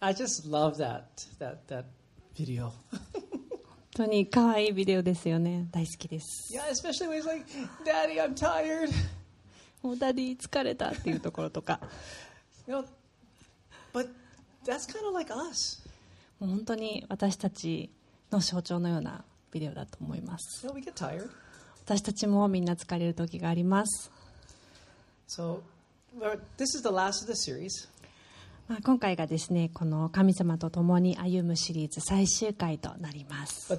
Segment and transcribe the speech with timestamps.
[0.00, 1.02] I just love that
[1.38, 1.84] that that
[2.36, 2.72] video.
[3.98, 7.44] 本当に可愛いビデオですよね大好きです yeah, especially when he's like,
[7.84, 8.90] "Daddy, I'm tired."
[9.82, 11.80] もう Daddy 疲れたっていうところとか
[12.68, 12.84] You know,
[13.92, 14.08] but
[14.64, 15.82] that's kind of like us.
[16.38, 17.90] もう本当に私たち
[18.30, 21.28] の象徴のようなビデオだと思います You know, we get tired.
[21.84, 24.12] 私たちもみんな疲れる時があります
[25.28, 25.60] So,
[26.56, 27.88] this is the last of the series.
[28.68, 33.72] まあ、今回がですね、この神様と共に歩むシリーズ最終回となります。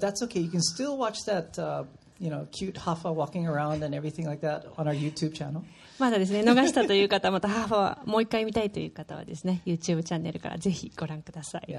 [6.00, 11.72] まだですね、逃したという方、またハーファーもう一回見たいという方はですね、YouTube チャンネルからぜひご覧ください。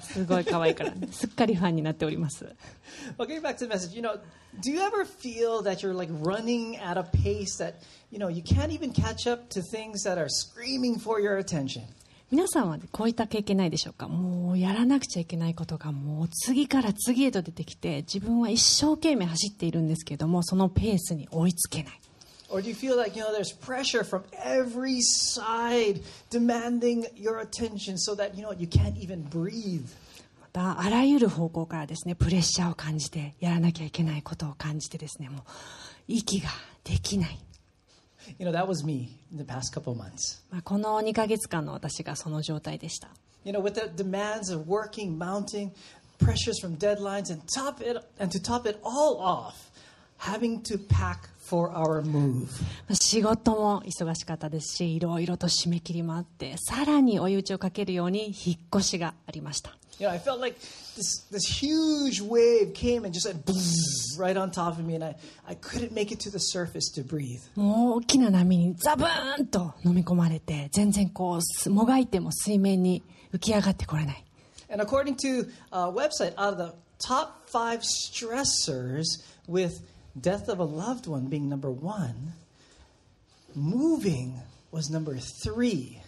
[0.00, 2.54] すごい可愛いから、ね、すっかりファンになっております
[3.18, 4.18] getting back to the message, you know,
[4.60, 7.74] do you ever feel that you're like running at a pace that,
[8.10, 11.82] you know, you can't even catch up to things that are screaming for your attention?
[12.30, 22.00] 皆さんはこういった経験ないでしょうかもうやらなくちゃいけないことがもう次から次へと出てきて自分は一生懸命走っているんですけれどもそのペースに追いつけない
[22.49, 27.97] Or do you feel like, you know, there's pressure from every side demanding your attention
[27.97, 29.87] so that, you know, you can't even breathe?
[30.39, 35.41] またあらゆる方向からですねプレッシャーを感じてやらなきゃいけないことを感じてですねもう
[36.07, 36.49] 息が
[36.83, 37.39] できない、
[38.37, 40.41] You know, that was me in the past couple of months.
[40.51, 43.09] まあ、この2ヶ月間の私がその状態でした
[43.43, 45.71] You know, with the demands of working, mounting,
[46.19, 49.71] pressures from deadlines, and top it and to top it all off,
[50.18, 52.46] having to pack for our move.
[52.88, 60.56] まあ仕事も忙しかったですしいろいろと締め切りもあってさらに追い打ちをかけるように引っ越しがありました You know, I felt like
[60.96, 63.42] this this huge wave came and just went
[64.16, 67.02] right on top of me, and I, I couldn't make it to the surface to
[67.04, 67.40] breathe.
[67.56, 73.02] もう大きな波にザブーンと飲み込まれて全然こうすもがいても水面に
[73.34, 74.24] 浮き上がってこれない
[74.70, 76.74] And according to a website, out of the
[77.04, 79.04] top five stressors,
[79.48, 79.80] with
[80.16, 82.34] death of a loved one being number one,
[83.54, 85.98] moving was number three.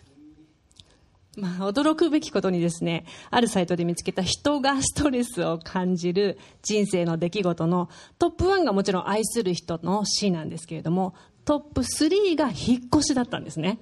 [1.37, 7.89] まあ、驚くべきことにですねあるサイトで見つけた人がストレスを感じる人生の出来事の
[8.19, 13.79] トップ1がもちろん愛する人の死なんですけれどもトップ3が引っ越しだったんですね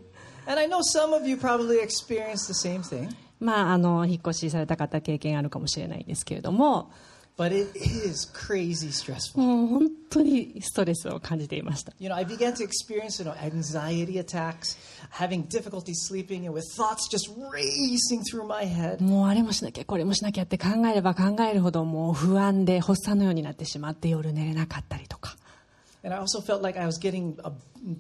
[0.47, 3.09] And I know some of you probably experienced the same thing,
[3.41, 6.91] まああの引っ越しされた方経験あるかもしれないんですけれども
[7.38, 9.42] but it is crazy stressful.
[9.42, 14.78] もう本当にストレスを感じていました You know, I began to experience, you know, anxiety attacks,
[15.12, 19.02] having difficulty sleeping, and with thoughts just racing through my head.
[19.02, 25.36] もうあれもしなきゃこれもしなきゃって考えれば考えるほどもう不安で発作のようになってしまって夜寝れなかったりとか
[26.06, 27.52] And I also felt like I was getting a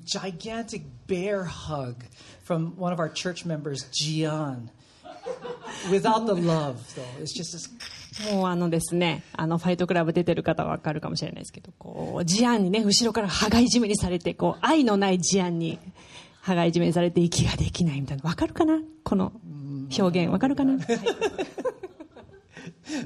[0.04, 2.04] gigantic bear hug
[2.44, 4.70] from one of our church members, Gian.
[5.90, 7.22] Without the love, though.
[7.22, 7.70] It's just this.
[8.33, 15.79] もうあのですね、あのファイトクラブ出てる方はわかるかもしれないですけど、こう、事案にね、後ろから羽がいじめにされて、こう、愛のない事案に
[16.41, 18.23] 羽がいじめにされて息ができないみたいな。
[18.25, 18.81] わかるかな？
[19.05, 19.33] この
[19.97, 20.33] 表現。
[20.33, 20.81] わかるかな、はい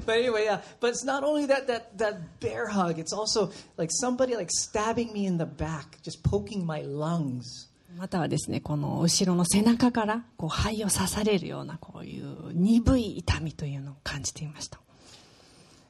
[0.05, 0.61] But anyway, yeah.
[0.79, 2.97] But it's not only that that that bear hug.
[2.99, 7.69] It's also like somebody like stabbing me in the back, just poking my lungs.
[7.97, 14.79] またはですね、この後ろの背中から、こう、肺を刺されるような、こういう鈍い痛みというのを感じていました。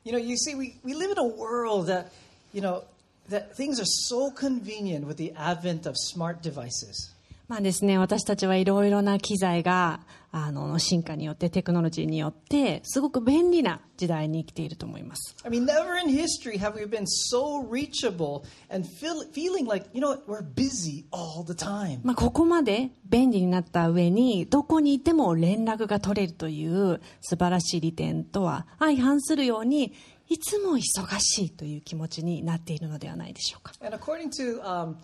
[0.04, 2.12] You know, you see, we, we live in a world that,
[2.52, 2.84] you know,
[3.30, 7.13] that things are so convenient with the advent of smart devices.
[7.54, 10.00] まあですね、私たちはいろいろな機材が
[10.32, 15.36] あの進化によってテクノロジーによってすごく便利な時代に生きていると思います。
[15.46, 18.42] I mean, never in history have we been so reachable
[18.72, 22.00] and feel, feeling like, you know we're busy all the time.
[22.04, 29.94] まあここまで便利になった上にどこにいても連絡が取れるという素晴らしい利点とは相反するように
[30.28, 33.74] いつも忙しいという気持ちになっているのではないでしょうか。
[33.86, 34.96] And according to um,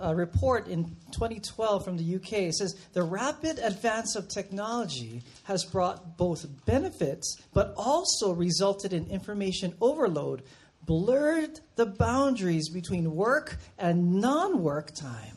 [0.00, 5.64] a report in 2012 from the UK, it says the rapid advance of technology has
[5.64, 10.42] brought both benefits but also resulted in information overload,
[10.82, 15.33] blurred the boundaries between work and non work time.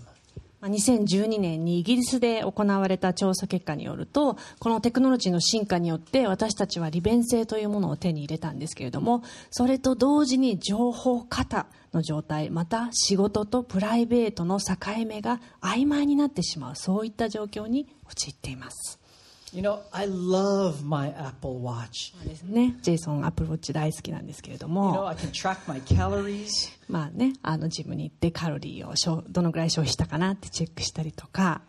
[0.64, 14.76] 2012年にイギリスで行われた調査結果によるとこのテクノロジーの進化によって私たちは利便性というものを手に入れたんですけれどもそれと同時に情報過多の状態また仕事とプライベートの境
[15.06, 19.00] 目が曖昧になってしまうそういった状況に陥っています。
[19.58, 22.14] You know, I love my Apple Watch.
[22.24, 26.48] ですね、ジェイソンアップルウォッチ大好きなんですけれど You know, も I can track my calories.
[26.88, 31.62] まあねあのジムに行ってカロリーを消どのぐらい消費したかなってチェックしたりとか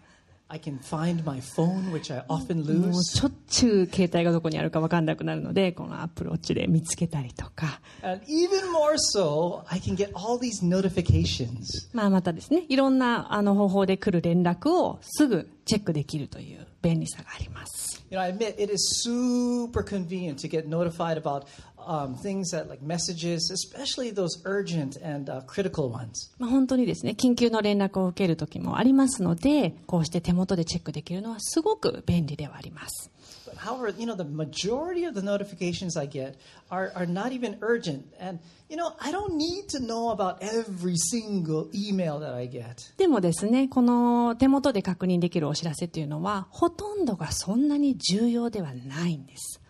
[0.51, 3.19] I can find my phone, which I often もう lose.
[3.19, 11.91] しょっちゅう携帯がどこにあるか分かんなくなるのでこのアップルウォッチで見つけたりとか、And even more so, I can get all these notifications.
[11.93, 21.47] まあ、またですねいろんなあの方法で来る連絡をすぐチェックできるという便利さがあります You know, I admit it is super convenient to get notified about
[21.87, 26.31] um, things that like messages, especially those urgent and uh, critical ones.
[26.39, 33.11] まあ、本当にですね緊急の連絡を受ける時もありますのでこうして手元でチェックできるのはすごく便利ではあります
[33.59, 36.37] however, you know, the majority of the notifications I get
[36.71, 38.07] are, are not even urgent.
[38.19, 38.39] And,
[38.69, 42.93] you know, I don't need to know about every single email that I get.
[42.97, 49.61] でもですねこの手元で確認できるお知らせっていうのはほとんどがそんなに重要ではないんです、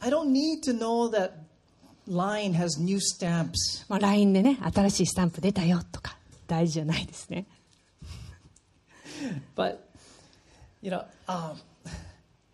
[0.00, 1.46] I don't need to know that
[2.08, 3.84] Line has new stamps.
[3.88, 6.16] まあ、LINE でね新しいスタンプ出たよとか
[6.46, 7.46] 大事じゃないですね
[9.56, 9.78] But,
[10.82, 11.56] you know, um,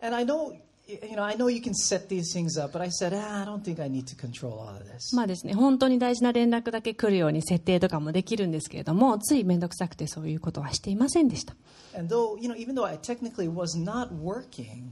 [0.01, 0.55] and I know,
[0.87, 3.45] you know, I know you can set these things up, but I said, ah, I
[3.45, 5.15] don't think I need to control all of this.
[5.15, 11.55] まあですね本当に大事な連絡だけ来るように設定とかもできるんですけれどもつい面倒くさくてそういうことはしていませんでした
[11.97, 14.91] And though, you know, even though I technically was not working,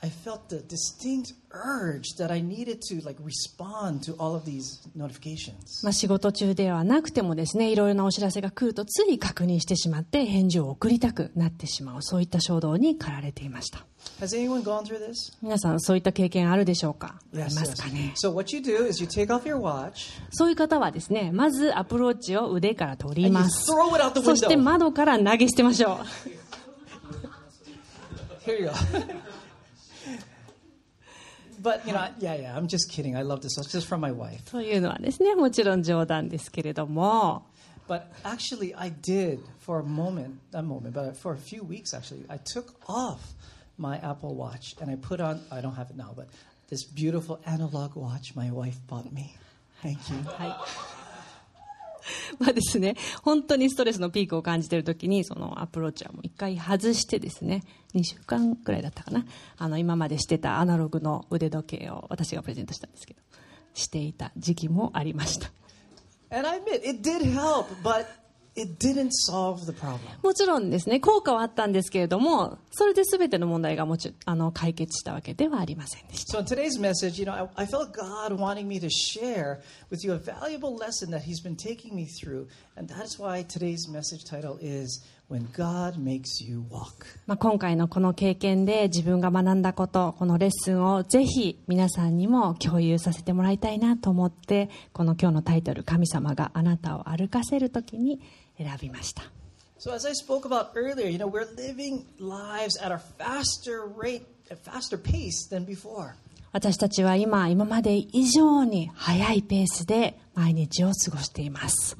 [0.00, 4.78] I felt the distinct urge that I needed to like respond to all of these
[4.96, 5.82] notifications.
[5.82, 13.84] まあ、仕事中ではなくてもですねいろいろなお知らせが来るとつい確認してしまって返事を送りたくなってしまうそういった衝動に駆られていました
[14.20, 15.32] Has anyone gone through this?
[15.42, 17.82] 皆さんそういった経験あるでしょうかあり Yes, ます yes.
[17.82, 23.68] かね So what you do is you take off your watch そういう方はですねまずアプローチを腕から取り and you ます
[23.72, 24.62] throw it out the そして window.
[24.62, 25.98] 窓から投げ捨てましょう
[28.48, 28.72] Here you go.
[31.61, 32.57] but you know, yeah, yeah.
[32.57, 33.15] I'm just kidding.
[33.15, 33.57] I love this.
[33.57, 34.43] It's just from my wife.
[34.51, 37.45] というのはですねもちろん冗談ですけれども
[37.87, 41.93] But actually, I did for a moment, not a moment, but for a few weeks
[41.93, 42.25] actually.
[42.29, 43.19] I took off
[43.77, 45.41] my Apple Watch and I put on.
[45.51, 46.27] I don't have it now, but
[46.69, 49.35] this beautiful analog watch my wife bought me.
[49.81, 50.23] Thank you.
[50.23, 51.06] は い。
[52.38, 57.62] まあですね、本当にストレスのピークを感じている時に、そのアプローチはもう一回外してですね、
[57.94, 59.24] 2週間くらいだったかな、
[59.56, 63.20] あの今までしてたアナログの腕時計を私がプレゼントしたんですけど、
[63.74, 65.50] していた時期もありました。
[66.30, 68.06] And I admit it did help, but
[68.57, 69.99] it didn't solve the problem.
[70.21, 76.37] もちろんですね、効果はあったんですけれども、それで全ての問題がもちあの解決したわけではありませんでした。
[76.37, 80.03] So in today's message, you know, I, I felt God wanting me to share with
[80.03, 82.47] you a valuable lesson that He's been taking me through,
[82.77, 85.03] and that's why today's message title is
[87.26, 98.20] ま今回のこの経験で自分が学んだことこのレッスンをぜひ皆さんにも共有させてもらいたいなと思ってこの今日のタイトル「神様があなたを歩かせる時」に
[98.56, 99.22] 選びました。
[106.50, 111.96] 私たちは今、今まで以上に速いペースで毎日を過ごしています。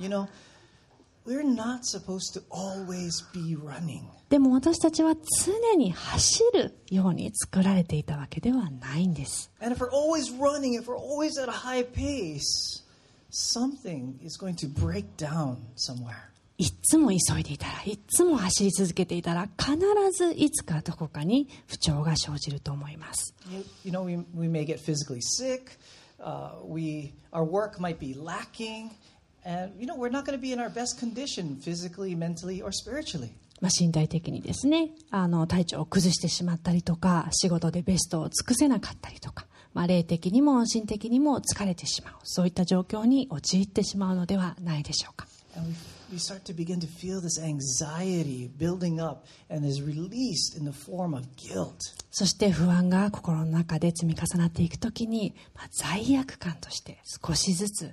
[4.29, 5.15] でも私たちは
[5.45, 9.51] 常に走るように作られていたわけではないんです。
[16.59, 19.79] いつも急いでいたら、いつも走り続けていたら、必
[20.13, 23.35] ずいつかどこかに不調が生じると思います。
[33.63, 34.91] 身体的にですね。
[35.11, 42.15] あの体調を崩してしまったりとか仕事でベストを尽くせなかったりとか、まあ、霊的にも心的にも疲れてしまう。
[42.25, 45.27] そういった状況に陥ってしまうのではないでしょうか。
[52.11, 57.93] そして不安が心の中で積み重なっていくときに、まあ、罪悪感として少しずつ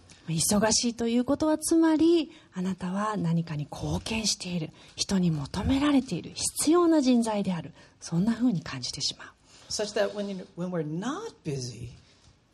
[0.33, 4.69] 忙しいということはつまりあなたは何かに貢献している。
[4.95, 6.31] 人に求められている。
[6.35, 7.73] 必要な人材である。
[7.99, 9.27] そんなふうに感じてしまう。
[9.69, 11.89] Such that when, you, when we're not busy,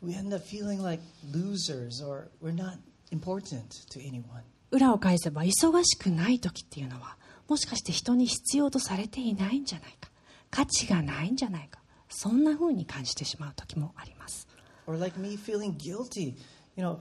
[0.02, 2.78] we end up feeling like losers or we're not
[3.10, 4.42] important to anyone.
[4.70, 7.16] 裏を返せば忙しくない時っていうのは
[7.48, 10.10] もしかして人に必要とされていないんじゃないか。
[10.50, 11.80] 価値がないんじゃないか。
[12.10, 14.46] そんな風に感じてしまう時もあります。
[14.86, 16.34] Or like me feeling guilty,
[16.76, 16.98] you know,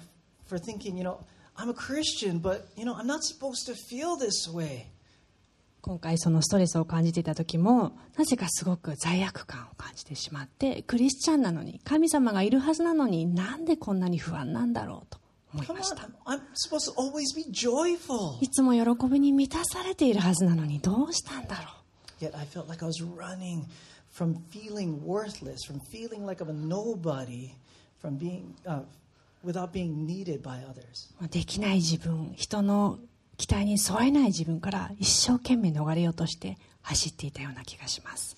[5.81, 15.19] 今回そのストレスを感じていたときもなぜかすごく罪悪感を感じてしまってクリスチャンなのに神様がいるはずなのになんでこんなに不安なんだろうと
[15.53, 16.09] 思いました。
[18.41, 21.71] いつも喜びに満たされているはずなのにどうしたんだろ
[28.91, 29.06] う。
[31.29, 32.99] できない自分、人の
[33.37, 38.35] 期待に沿えない自分から一生懸命逃れようとして走っていたような気がします。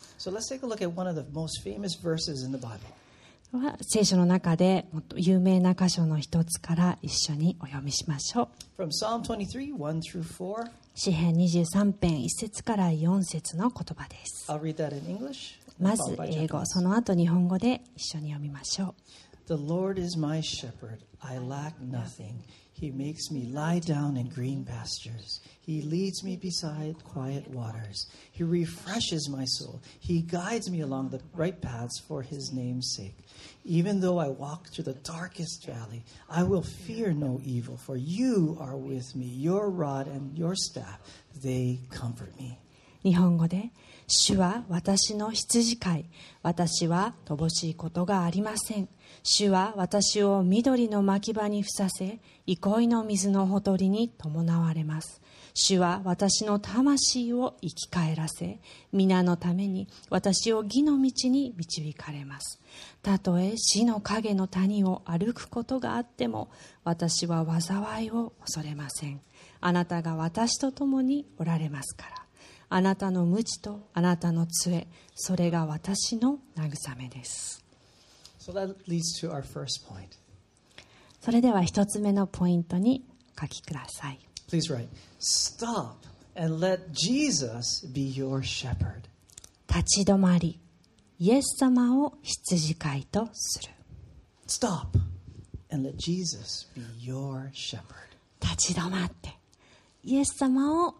[3.81, 4.85] 聖書の中で
[5.15, 8.83] 有名な箇所の一つから一緒にお読みしましょう。
[8.83, 8.89] From
[9.23, 14.45] 23, 4, 詩編23編、1節から4節の言葉です。
[15.79, 18.93] まず英語、その後日本語で一緒に読みましょう。
[19.48, 21.02] The Lord is my shepherd.
[21.22, 22.42] I lack nothing.
[22.72, 25.40] He makes me lie down in green pastures.
[25.60, 28.06] He leads me beside quiet waters.
[28.32, 29.80] He refreshes my soul.
[30.00, 33.16] He guides me along the right paths for his name's sake.
[33.64, 38.56] Even though I walk through the darkest valley, I will fear no evil, for you
[38.60, 39.26] are with me.
[39.26, 41.00] Your rod and your staff,
[41.42, 42.58] they comfort me.
[43.04, 43.70] 日本語で「
[44.08, 46.04] 主は私の羊飼い
[46.42, 48.88] 私は乏しいことがありません」「
[49.23, 55.21] 主は私を緑の牧場にふさせ憩いの水のほとりに伴われます」
[55.53, 58.59] 「主は私の魂を生き返らせ
[58.93, 62.59] 皆のために私を義の道に導かれます」
[63.03, 66.49] 「たとえ死の影の谷を歩くことがあっても
[66.83, 69.21] 私は災いを恐れません」
[69.59, 72.15] 「あなたが私と共におられますから」
[72.71, 77.68] あなたの無知とあなたの杖それが私の慰めです。
[78.49, 80.17] So that leads to our first point.
[81.21, 83.05] それでは一つ目のポイントに
[83.37, 84.87] お書きください Please write
[85.19, 85.97] Stop
[86.35, 89.03] and let Jesus be your shepherd.
[89.67, 90.59] 立ち止まり
[91.19, 93.69] イエス様を羊飼いとする
[94.47, 94.97] Stop
[95.71, 97.83] and let Jesus be your shepherd.
[98.41, 99.37] 立ち止まって
[100.03, 100.95] イエス様を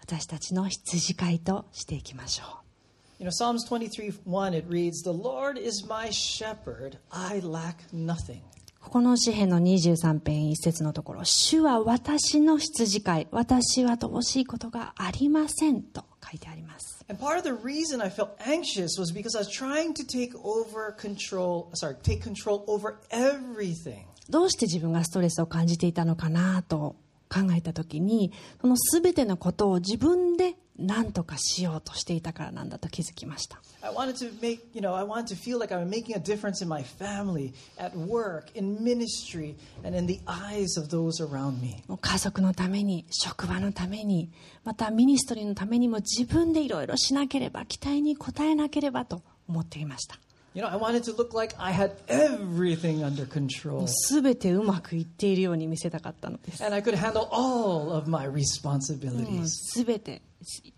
[0.00, 2.61] 私たちの羊飼いとしていきましょ
[3.18, 8.42] You know, Psalms 23, 1, it reads, The Lord is my shepherd, I lack nothing.
[8.80, 17.06] ここの詩篇の23ペ1節のところ、主は私の羊飼い、私は乏しいことがありませんと書いてあります。
[24.28, 26.96] どうして自分がストレスを感じていたのかなと
[27.32, 33.60] 考えたときに、そのすべてのことを自分で何とかしようとしていたからなんだと気づきました。
[41.96, 44.30] 家族のために、職場のために、
[44.64, 50.18] またミニストリーのためにも自分でいろいろしなければ、期待に応えなければと思っていました。
[50.53, 53.85] You know, I wanted to look like I had everything under control.
[54.09, 59.49] 全てうまくいっているように見せたかったのです And I could handle all of my responsibilities.
[59.83, 60.21] 全て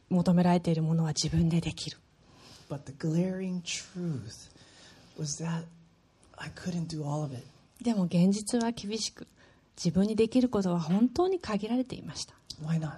[0.09, 1.97] 求められているものは自分でできる
[2.69, 4.51] But the glaring truth
[5.17, 5.63] was that
[6.35, 7.43] I couldn't do all of it.
[7.81, 9.27] でも現実は厳しく
[9.77, 12.97] 自分にできることは本当に限られていました Why not?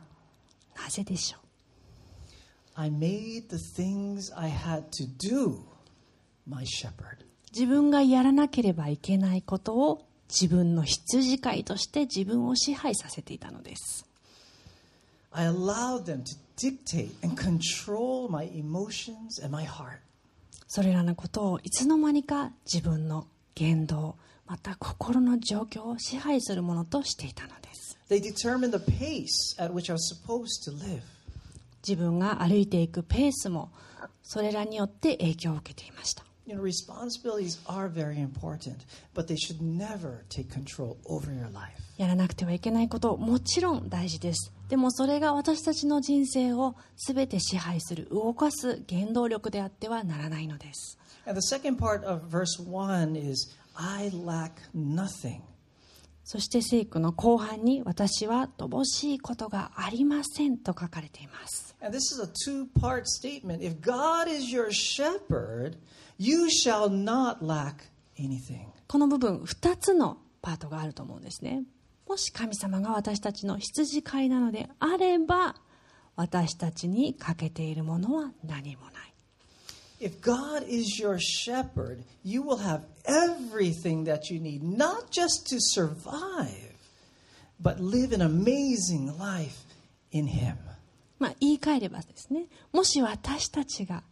[0.76, 1.42] なぜでしょう
[2.74, 5.75] I made the things I had to do my shepherd.
[6.49, 14.07] 自分がやらなければいけないことを自分の羊飼いとして自分を支配させていたのです
[15.33, 19.99] I allowed them to dictate and control my emotions and my heart.
[20.67, 31.03] それらのことをいつの間にか自分の言動また心の状況を支配するものとしていたのです They determined the pace at which I was supposed to live.
[31.87, 33.71] 自分が歩いていくペースも
[34.23, 38.85] それらによって影響を受けていました You know, responsibilities are very important,
[39.15, 41.73] but they should never take control over your life.
[41.97, 55.41] やらなくてはいけないこともちろん大事ですでもそれが私たちの人生を全て支配する動かす原動力であってはならないのです And the second part of verse 1 is, I lack nothing.
[56.23, 63.61] そして聖句の後半に私は乏しいことがありませんと書かれています And this is a two part statement.
[63.61, 65.77] If God is your shepherd,
[66.19, 68.67] you shall not lack anything.
[68.89, 71.65] この部分2つのパートがあると思うんですね
[72.09, 75.57] もし神様が私たちの羊飼いなのであれば
[76.15, 78.93] 私たちに欠けているものは何もない
[79.99, 85.57] If God is your shepherd, you will have everything that you need, not just to
[85.59, 86.75] survive,
[87.59, 89.65] but live an amazing life
[90.13, 90.57] in Him.
[91.19, 94.03] まあ、言い換えればですねもし私たちが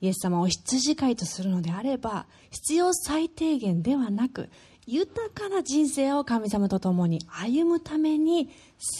[0.00, 4.48] イエス様を羊飼いとするのであれば必要最低限ではなく
[4.86, 8.50] 豊かな人生を神様と共に歩むために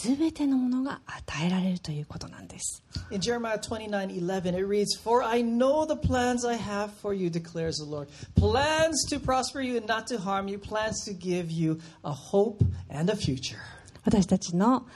[0.03, 7.29] 全てのものが与えられるということなんです In Jeremiah 29:11 it reads, "For I know the plans I have for you,"
[7.29, 8.07] declares the Lord.
[8.35, 12.63] Plans to prosper you and not to harm you, plans to give you a hope
[12.89, 13.80] and a future.
[14.03, 14.87] 私たちの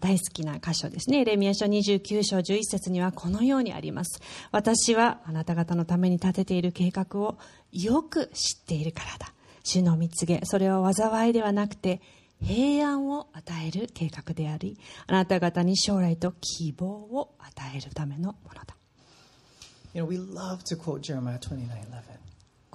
[0.00, 1.20] 大好きな箇所ですね。
[1.20, 4.20] エレミア書29章11節にはこのようにあります。
[4.50, 7.38] 私はあなた方のために立てている計画を
[7.72, 9.32] よく知っているからだ。
[9.62, 12.00] 主の見告げ、それは災いではなくて
[12.42, 18.76] 平安を与える計画であり、あなた方に将来と希望を与えるためのものだ。
[19.92, 22.25] You know, we love to quote Jeremiah 29:11.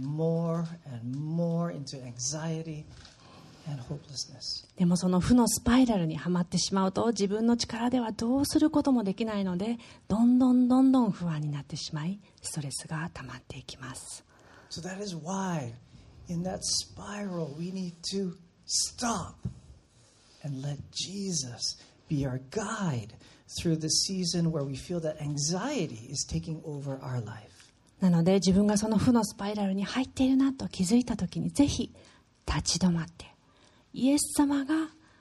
[0.00, 2.84] more and more into anxiety
[3.68, 4.66] and hopelessness.
[4.76, 9.78] でもその負のスパイラルにはまってしまうと自分の力ではどうすることもできないので
[10.08, 14.24] どんどんどんどん不安になってしまいストレスが溜まっていきます
[14.70, 15.72] So that is why,
[16.28, 19.36] in that spiral, we need to stop
[20.42, 21.76] and let Jesus
[22.08, 23.14] be our guide
[23.60, 27.53] through the season where we feel that anxiety is taking over our life.
[28.04, 31.90] なので自分がその負のスパイラルに入っているなと気づいた時にぜひ
[32.46, 33.24] 立ち止まって
[33.94, 34.74] イエス様が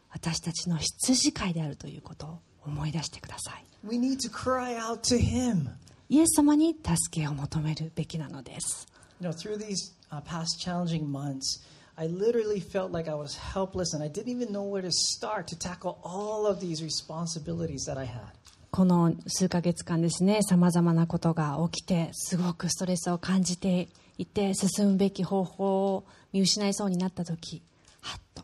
[0.09, 5.69] 私たちの羊飼いであるということを思い出してください We need to cry out to Him.
[6.09, 8.85] イエス様に助けを求めるべきなのです
[9.21, 11.65] You know, through these uh, past challenging months,
[11.95, 15.47] I literally felt like I was helpless and I didn't even know where to start
[15.47, 18.33] to tackle all of these responsibilities that I had.
[18.73, 27.61] この数ヶ月間ですねさまざまなことが起きてすごくストレスを感じていて進むべき方法を見失いそうになった時
[28.01, 28.41] はっと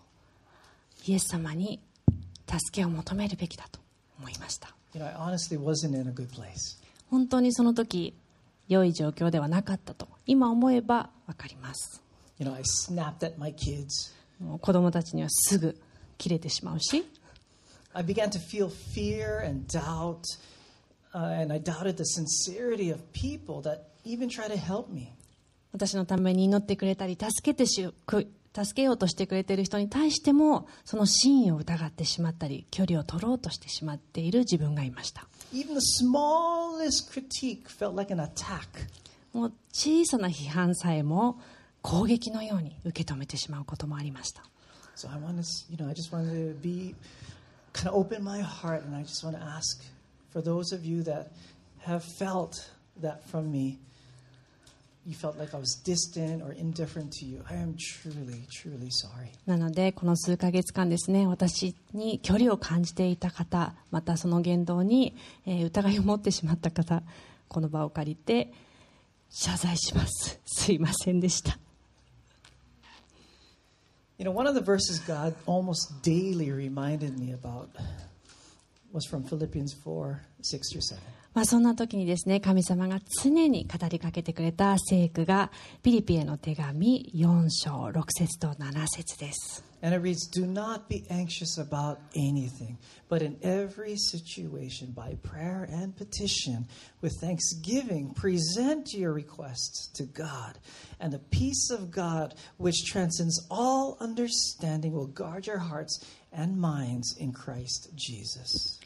[1.08, 1.80] イエス様に
[2.48, 3.80] 助けを求めるべきだと
[4.20, 6.78] 思いました You know, I honestly wasn't in a good place.
[7.10, 8.14] 本当にその時
[8.68, 12.04] 良い状況ではなかったと今思えば分かります
[12.38, 14.14] You know, I snapped at my kids.
[14.40, 15.76] もう子供たちにはすぐ
[16.20, 17.04] 切れてしまうし
[17.94, 20.24] I began to feel fear and doubt,
[21.14, 25.14] uh, and I doubted the sincerity of people that even try to help me.
[25.72, 38.88] 私のために祈ってくれたり助けてしく助けようとしてくれている人に対してもその真意を疑ってしまったり距離を取ろうとしてしまっている自分がいました Even the smallest critique felt like an attack.
[39.34, 41.40] もう小さな批判さえも
[41.82, 44.44] 攻撃のように受け止めてしまうこともありました
[44.96, 46.96] So I want to, you know, I just wanted to be
[47.74, 49.84] kind of open my heart, and I just want to ask
[50.32, 51.32] for those of you that
[51.80, 52.70] have felt
[53.02, 53.80] that from me.
[55.06, 57.42] You felt like I was distant or indifferent to you.
[57.50, 59.32] I am truly, truly sorry.
[59.48, 65.16] なのでこの数ヶ月間ですね私に距離を感じていた方またその言動に、
[65.48, 67.02] えー疑いを持ってしまった方
[67.48, 68.54] この場を借りて
[69.32, 71.58] 謝罪しますすいませんでした
[74.20, 77.70] You know, one of the verses God almost daily reminded me about
[78.92, 81.00] was from Philippians 4 6 through 7.
[81.34, 85.52] まあ、そんな時にですね神様が常に語りかけてくれた聖句が
[85.84, 95.69] ピリピへの手紙4章6節と7節です And it reads, Do not be anxious about anything, but in every situation, by prayer
[95.71, 96.67] and petition,
[97.03, 100.59] with thanksgiving, present your requests to God.
[101.01, 107.15] And the peace of God, which transcends all understanding, will guard your hearts and minds
[107.19, 108.81] in Christ Jesus.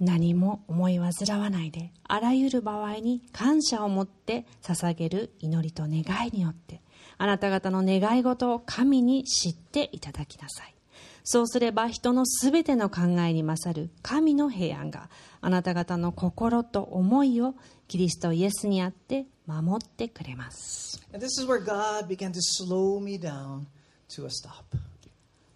[0.00, 6.80] 何も思い煩わないであらゆる場合に感謝を持って捧げる祈りと願いによって
[7.17, 10.73] あなた方の願い事を神に知っていただきなさい。
[11.23, 15.09] そうすれば人のすべての考えに勝る神の平安が
[15.41, 17.55] あなた方の心と思いを
[17.89, 21.05] キリストイエスにあって守ってくれます。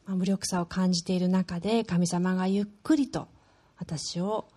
[0.07, 3.29] 無力さを感じている中で神様がゆっくりと
[3.77, 4.49] 私を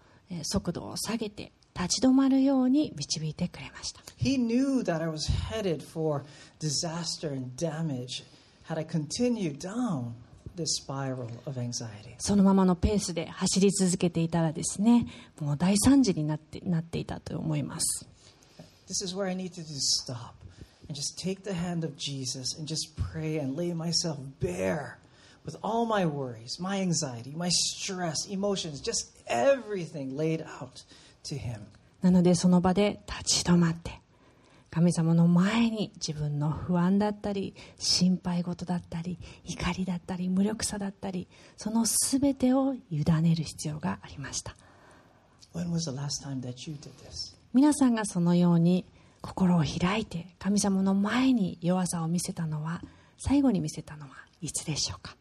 [0.43, 6.23] 速度を下げて立ち止まるように導いてくれました He knew that I was headed for
[6.61, 8.25] disaster and damage
[8.69, 10.13] had I continued down
[10.57, 12.15] this spiral of anxiety.
[12.19, 15.07] そのままのペースで走り続けていたらですね
[15.41, 18.07] もう大惨事になってなっていたと思います
[18.87, 20.35] This is where I need to stop
[20.89, 24.99] and just take the hand of Jesus and just pray and lay myself bare
[25.45, 30.83] with all my worries, my anxiety, my stress, emotions, just everything laid out.
[32.03, 34.01] なのでその場で立ち止まって
[34.71, 44.57] 神様の前に自分の不安だったり心配事だったり怒りだったり無力さだったりその全てを委ねる必要がありました?
[47.53, 48.85] 皆さんがそのように
[49.23, 52.83] 心を開いて神様の前に弱さを見せたのは
[53.17, 54.11] 最後に見せたのは
[54.43, 55.17] いつでしょうか？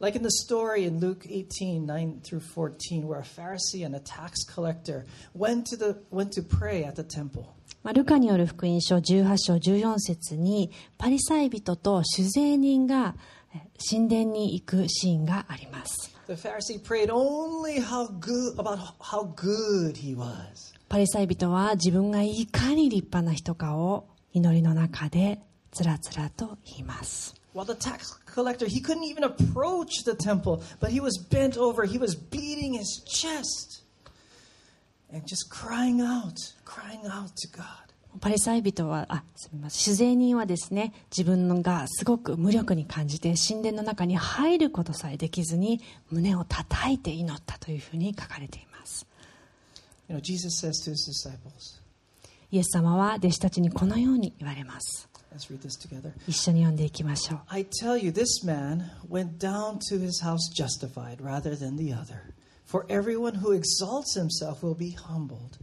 [0.00, 4.00] Like in the story in Luke 18, 9 through 14, where a Pharisee and a
[4.00, 7.54] tax collector went to, the, went to pray at the temple.
[7.82, 13.14] まあルカによる福音書18章14節にパリサイ人と酒税人が
[13.54, 20.74] え神殿に行くシーンがあります The Pharisee prayed only how good, about how good he was.
[20.88, 31.56] パリサイ人は自分がいかに立派な人かを祈りの中でつらつらと言います While the tax collector, he couldn't even approach the temple, but he was bent
[31.56, 33.82] over, he was beating his chest
[35.12, 37.84] and just crying out, crying out to God.
[38.20, 45.80] パリサイ人はあすみません酒税人はですね自分がすごく無力に感じて神殿の中に入ることさえできずに
[46.12, 49.06] 胸を叩いて祈ったというふうに書かれています
[50.08, 50.20] You know,
[52.50, 55.08] イエス様は弟子たちにこのように言われます
[56.26, 62.34] 一緒に読んでいきましょう I tell you, this man went down to his house justified rather than the other.
[62.66, 65.58] For everyone who exalts himself will be humbled,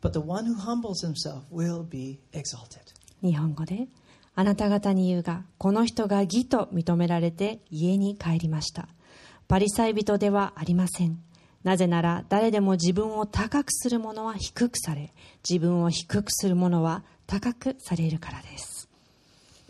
[0.00, 2.92] but the one who humbles himself will be exalted.
[3.22, 3.88] 日本語で
[4.34, 8.88] あなた方に言うがこの人が義と認められて家に帰りました
[9.46, 11.22] パリサイ人ではありません
[11.62, 15.12] なぜなら誰でも自分を高くする者は低くされ
[15.48, 18.71] 自分を低くする者は高くされるからです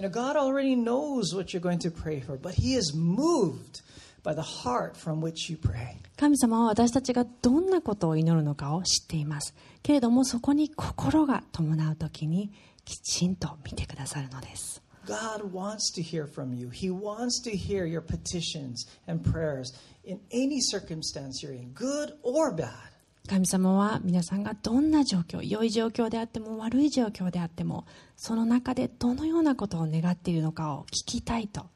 [0.01, 3.81] You know, God already knows what you're going to pray for, but He is moved
[4.23, 5.97] by the heart from which you pray.
[6.17, 12.51] 神様は私たちがどんなことを祈るのかを知っていますけれどもそこに心が伴う時に
[12.85, 16.69] きちんと見てくださるのです God wants to hear from you.
[16.69, 22.53] He wants to hear your petitions and prayers in any circumstance you're in, good or
[22.53, 22.90] bad.
[23.28, 31.66] 神様は皆さんがどんな状況良い状況であっても悪い状況であってもその中でどのようなことを願っているのかを聞きたいと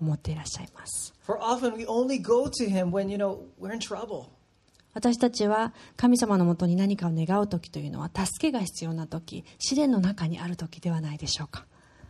[0.00, 4.26] 思っていらっしゃいます For often we only go to Him when, you know, we're in trouble.
[4.94, 11.64] 私たちは神様のもとに何かを願う時というのは助けが必要な時試練の中にある時ではないでしょうか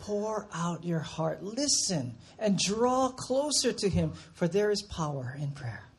[0.05, 5.53] Pour out your heart, listen, and draw closer to Him, for there is power in
[5.53, 5.92] prayer.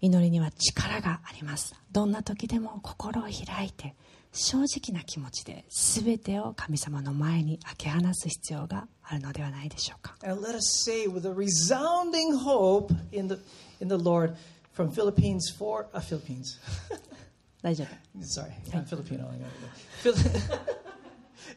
[0.00, 3.94] 祈りには力がありますどんな時でも心を開いて
[4.32, 13.38] 正直な気持ちで全てを神様の前に開け放す必要があるのではないでしょうか let us say with a resounding hope in the,
[13.80, 14.36] in the Lord
[14.72, 16.60] from Philippines 4, uh, Philippines.
[17.62, 19.28] 大丈夫 Sorry, I'm Filipino.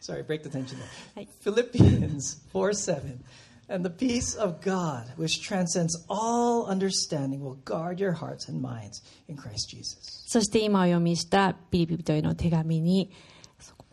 [0.01, 0.89] Sorry, break the tension there.
[1.15, 1.27] Hi.
[1.41, 3.23] Philippians 4 7.
[3.69, 9.01] And the peace of God, which transcends all understanding, will guard your hearts and minds
[9.27, 10.23] in Christ Jesus.
[10.27, 13.11] そして今お読みしたピリピ人への手紙に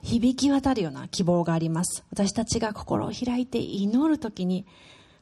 [0.02, 4.66] 響き渡るような希望があります私たちが心を開いて祈るときに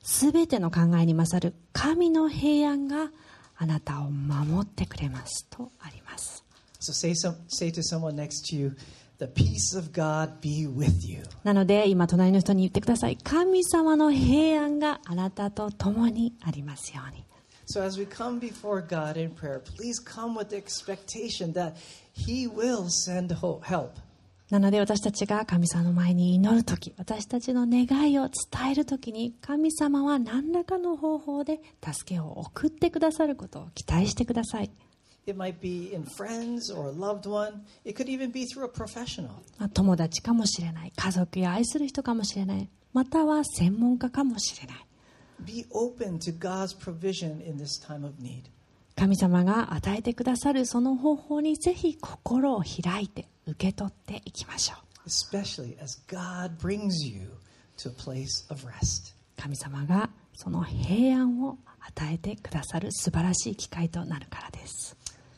[0.03, 3.11] 全ての考えに勝る神の平安が
[3.57, 6.45] あなたを守ってくれますとあります
[6.81, 8.77] So say, some, say to someone next to you.
[11.45, 17.25] なので今隣の人に言ってください神様の平安があなたと共にありますように
[17.71, 21.75] So as we come before God in prayer, please come with the expectation that
[22.15, 23.91] He will send help.
[24.51, 34.71] なので私たちが神様の前に祈るとき、私たちの願いを伝えるときに、神様は何らかの方法で助けを送ってくださることを期待してください。
[35.29, 37.63] It might be in friends or a loved one.
[37.85, 39.43] It could even be through a professional.
[39.59, 44.87] まあ友達かもしれない、家族や愛する人かもしれない、または専門家かもしれない。
[45.45, 48.45] Be open to God's provision in this time of need.
[48.97, 54.89] 神様が与えてくださるその方法にぜひ心を開いて受け取っていきましょう。
[55.07, 57.29] especially as God brings you
[57.77, 59.15] to a place of rest.
[59.37, 64.97] 神様がその平安を与えてくださる素晴らしい機会となるからです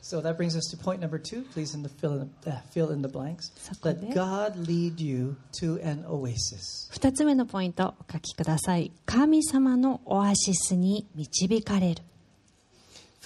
[0.10, 1.42] So that brings us to point number two.
[1.52, 3.52] Please in the fill in the, uh, fill in the blanks.
[3.58, 6.92] そこで Let God lead you to an oasis.
[6.92, 12.04] 2つ目のポイントお書きください神様のオアシスに導かれる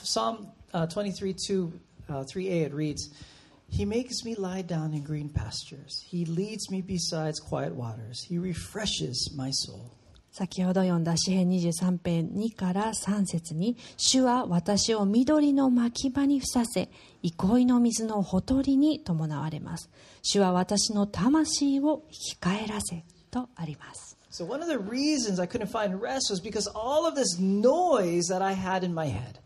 [0.04, 1.72] Psalm uh, 23, 2,
[2.10, 3.10] uh, 3a, it reads,
[3.69, 6.04] He makes me lie down in green pastures.
[6.08, 8.24] He leads me beside quiet waters.
[8.24, 9.91] He refreshes my soul.
[10.37, 16.90] 先ほど読んだ詩編23編2から3節に「主は私を緑の牧場にふさせ
[17.23, 19.88] 憩いの水のほとりに伴われます」
[20.23, 28.23] 「主は私の魂を生き返らせ」とあります So, one of the reasons I couldn't find rest was because all of this noise
[28.35, 29.38] that I had in my head.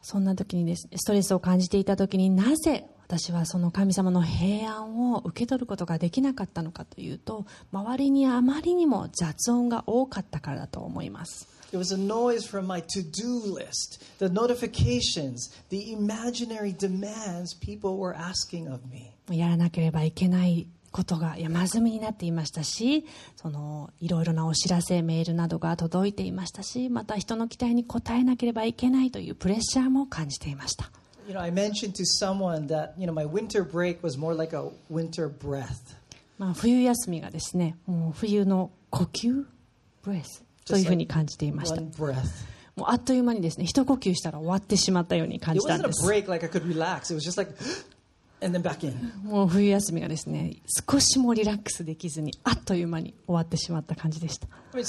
[0.00, 17.54] そんな時にですねストレスを感じていた時になぜ私はその神様の平安を受け取ることができなかったのかというと周りにあまりにも雑音が多かったからだと思います It was a noise from my to do list, the notifications, the imaginary demands
[17.54, 19.12] people were asking of me.
[19.30, 23.04] やらなければいけないことが山積みになっていましたし
[23.36, 30.90] そのいろいろなお知らせメールなどが届いていましたしまた人の期待に応えなければいけないというプレッシャーも感じていました
[31.27, 34.55] You know, I mentioned to someone that, you know, my winter break was more like
[34.55, 35.95] a winter breath.
[36.37, 39.45] まあ、冬休みがですねもう冬の呼吸
[40.03, 42.15] ブレスというふうに感じていました One breath.
[42.75, 47.11] もうあっという間にですね一呼吸したら終わってしまったように感 It じたん wasn't で a す break like I could relax.
[47.11, 47.51] It was just like,
[48.41, 49.11] and then back in.
[49.23, 50.57] もう冬休みがですね
[50.89, 54.85] 少しもリラックスできずにあっという間に終わってしまった感じでした I mean,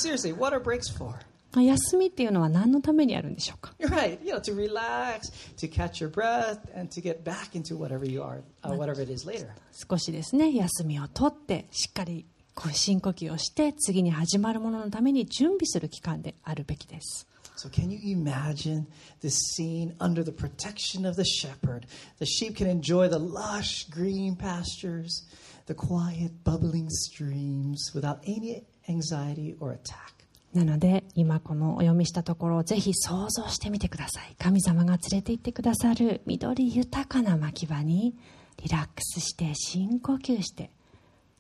[1.61, 4.19] 休みっていうのは何のためにあるんでしょうか You're right.
[4.23, 8.21] You know, to relax, to catch your breath, and to get back into whatever you
[8.21, 9.47] are, uh, whatever it is later.
[9.71, 12.25] 少しですね休みを取ってしっかり
[12.71, 18.87] 深呼吸をして次に始まるもののために準備する期間であるべきです So, can you imagine
[19.21, 21.85] this scene under the protection of the shepherd?
[22.17, 25.23] The sheep can enjoy the lush green pastures,
[25.67, 30.12] the quiet bubbling streams without any anxiety or attack.
[30.53, 34.35] なので今このお読みしたところをぜひ想像してみてください。
[34.37, 38.15] 神様が連れて行ってくださる緑豊かな牧場に
[38.61, 40.69] リラックスして深呼吸して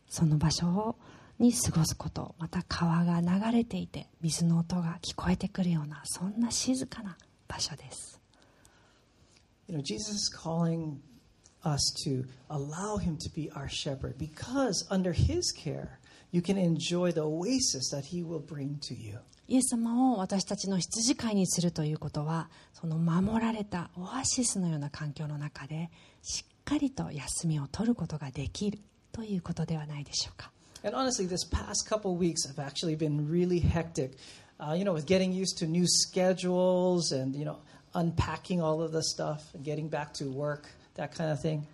[0.07, 0.95] その場所
[1.39, 8.19] に過ごすことまた川が流れていて水の音が聞こえてくるようなそんな静かな場所です。
[9.67, 10.97] You know, Jesus is calling
[11.63, 15.99] us to allow him to be our shepherd because under his care,
[16.33, 19.19] you can enjoy the oasis that he will bring to you.
[19.47, 25.91] イエス様を私たちの羊飼いにするということはその守られたオアシスのような環境の中で
[26.21, 28.79] しっかりと休みを取ることができる
[29.11, 30.51] ということではないでしょうか
[30.85, 34.17] And honestly, this past couple weeks have actually been really hectic.
[34.59, 37.57] Uh, you know, with getting used to new schedules and, you know,
[37.95, 41.65] unpacking all of the stuff and getting back to work, that kind of thing.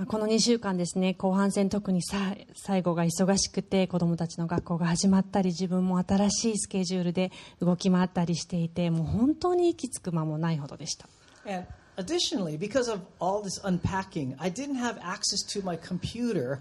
[0.00, 11.06] まあこの2週間ですね後半戦特にさ最後が忙しくて子どもたちの学校が始まったり自分も新しいスケジュールで動き回ったりしていてもう本当に息つく間もないほどでした
[11.44, 11.66] And
[11.98, 16.60] additionally, because of all this unpacking, I didn't have access to my computer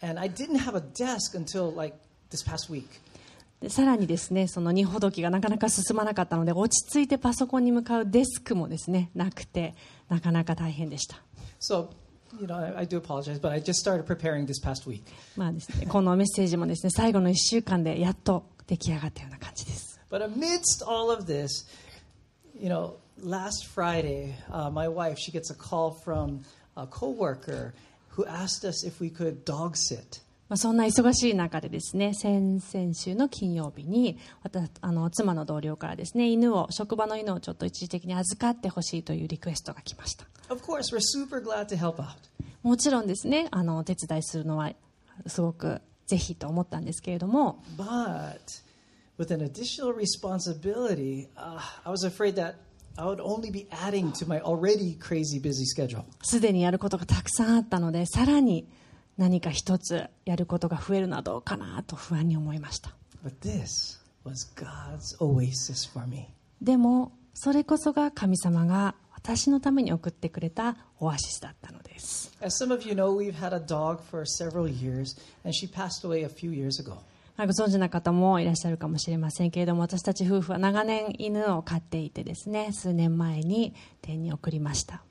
[0.00, 1.96] and I didn't have a desk until like
[2.30, 2.86] this past week.
[3.60, 9.74] でさらにですねその荷ほどきがなかなか進まなかったので落ち着いてパソコンに向かうデスクもですねなくて
[10.08, 11.16] なかなか大変でした
[11.60, 11.88] So,
[12.39, 15.03] you know, I, I do apologize, but I just started preparing this past week.
[15.35, 21.65] まあですねこのメッセージもですね最後の1週間でやっと出来上がったような感じです But amidst all of this,
[22.59, 26.41] you know, last Friday, uh, my wife, she gets a call from
[26.77, 27.73] a coworker
[28.09, 30.19] who asked us if we could dog sit.
[30.48, 40.26] まあ、そんな忙しい中でですね先々週の金曜日に私あの妻の同僚からですね犬を職場の犬をちょっと一時的に預かってほしいというリクエストが来ました。
[42.62, 44.72] もちろんですねあのお手伝いするのは
[45.26, 47.62] すごくぜひと思ったんですけれども、
[56.22, 58.66] すでにやることがたくさんあったので、さらに。
[59.18, 62.94] 何か一つやることが増えるのはどうかなと不安に思いました.
[66.62, 76.04] でもそれこそが神様が私のために送ってくれたオアシスだったのです As some of you know, we've had a dog for several years, and she passed
[76.06, 76.98] away a few years ago.
[77.36, 85.02] まあご存知な方もいらっしゃるかもしれませんけれども私たち夫婦は長年犬を飼っていてですね数年前に天に送りました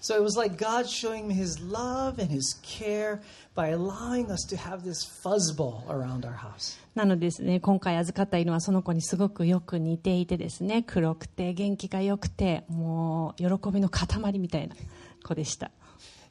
[0.00, 3.20] So it was like God showing me his love and his care
[3.54, 6.78] by allowing us to have this fuzzball around our house.
[6.94, 14.76] なのでですね、今回預かった犬はその子にすごくよく似ていてですね、黒くて元気が良くて、もう喜びの塊みたいな
[15.24, 15.70] 子でした。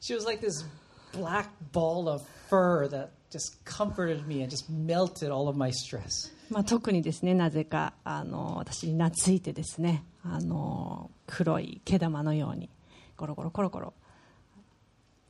[0.00, 0.64] She was like this
[1.12, 6.32] black ball of fur that just comforted me and just melted all of my stress.
[6.50, 12.70] まあ、特にですね、なぜかあの私に懐いてですね、あの黒い毛玉のように
[13.18, 13.92] ゴロゴロコロコロ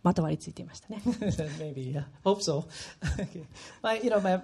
[0.03, 1.03] まとわりついていましたね。
[1.59, 2.05] Maybe, yeah.
[2.25, 2.67] Hope so.
[3.19, 3.45] okay.
[3.83, 4.41] My, you know, my,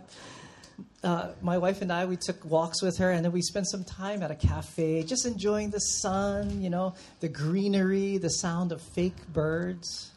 [1.04, 3.84] uh, my wife and I, we took walks with her, and then we spent some
[3.84, 8.80] time at a cafe, just enjoying the sun, you know, the greenery, the sound of
[8.80, 10.10] fake birds,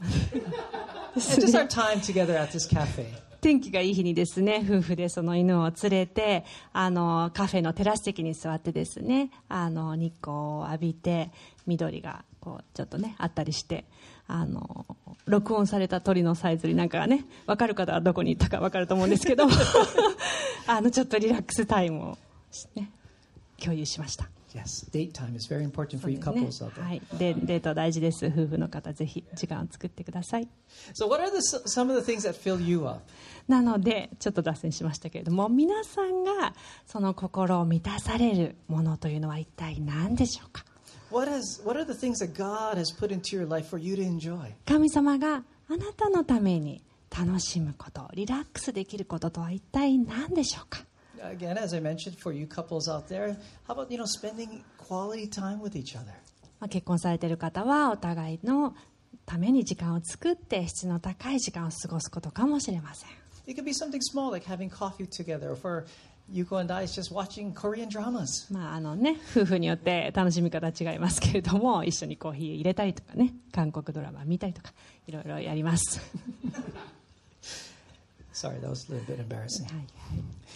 [0.00, 3.06] and just our time together at this cafe.
[3.40, 11.30] 天気がいい日にですね夫婦でその犬を連れてあのカフェのテラス席に座ってですねあの日光を浴びて
[11.64, 13.84] 緑がこうちょっとねあったりして
[14.26, 14.86] あの
[15.26, 19.44] 録音された鳥のさえずりなんかがね分かる方はどこに行ったか分かると思うんですけど
[20.66, 22.18] あのちょっとリラックスタイムを、
[22.74, 22.90] ね、
[23.62, 24.30] 共有しました。
[24.54, 26.80] Yes, date time is very important for you そうで couples す out there.
[26.80, 30.48] ねはい、でデート大事です夫婦の方ぜひ時間を作ってください
[30.94, 33.02] So, what are the, some of the things that fill you up?
[33.46, 36.54] なのでちょっと脱線しましたけれども皆さんが
[36.86, 40.64] その心を満たされるものというのは一体何でしょうか？
[41.10, 44.02] What, has, what are the things that God has put into your life for you to
[44.02, 44.54] enjoy?
[44.66, 50.84] 神様があなたのために楽しむことリラックスできることとは一体何でしょうか
[51.20, 55.26] Again, as I mentioned, for you couples out there, how about you know spending quality
[55.28, 56.12] time with each other?
[56.60, 58.74] まあ結婚されている方はお互いの
[59.24, 63.10] ために時間を作って質の高い時間を過ごすことかもしれません
[63.46, 65.56] It could be something small like having coffee together.
[65.64, 65.86] Or
[66.32, 68.52] Yuko and I, it's just watching Korean dramas.
[68.52, 74.72] まああのね、夫婦によって楽しみ方違いますけれども一緒にコーヒー入れたりとかね韓国ドラマ見たりとか
[75.06, 76.00] いろいろやります、
[78.32, 79.66] Sorry, that was a little bit embarrassing.